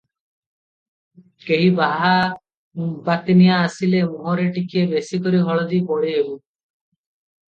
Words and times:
କେହି 1.49 1.65
ବାହା 1.79 2.13
ବାତିନିଆ 3.09 3.57
ଆସିଲେ 3.65 4.01
ମୁହଁରେ 4.13 4.47
ଟିକିଏ 4.55 4.87
ବେଶି 4.95 5.21
କରି 5.27 5.43
ହଳଦୀ 5.51 5.83
ବୋଳି 5.91 6.15
ହେବୁ। 6.17 6.33